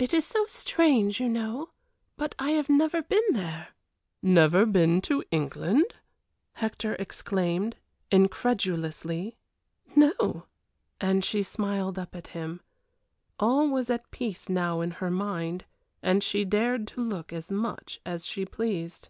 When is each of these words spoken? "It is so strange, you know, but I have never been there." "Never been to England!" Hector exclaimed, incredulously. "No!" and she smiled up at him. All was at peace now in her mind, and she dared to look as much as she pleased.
"It 0.00 0.12
is 0.12 0.24
so 0.24 0.46
strange, 0.46 1.20
you 1.20 1.28
know, 1.28 1.70
but 2.16 2.34
I 2.40 2.50
have 2.50 2.68
never 2.68 3.02
been 3.04 3.22
there." 3.30 3.68
"Never 4.20 4.66
been 4.66 5.00
to 5.02 5.22
England!" 5.30 5.94
Hector 6.54 6.94
exclaimed, 6.96 7.76
incredulously. 8.10 9.36
"No!" 9.94 10.46
and 11.00 11.24
she 11.24 11.44
smiled 11.44 12.00
up 12.00 12.16
at 12.16 12.26
him. 12.34 12.62
All 13.38 13.68
was 13.68 13.90
at 13.90 14.10
peace 14.10 14.48
now 14.48 14.80
in 14.80 14.90
her 14.90 15.10
mind, 15.12 15.66
and 16.02 16.24
she 16.24 16.44
dared 16.44 16.88
to 16.88 17.00
look 17.00 17.32
as 17.32 17.52
much 17.52 18.00
as 18.04 18.26
she 18.26 18.44
pleased. 18.44 19.08